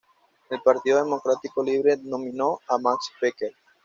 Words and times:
El 0.49 0.59
Partido 0.63 0.97
Democrático 1.03 1.63
Libre 1.63 1.95
nominó 2.01 2.57
a 2.67 2.79
Max 2.79 3.11
Becker. 3.21 3.51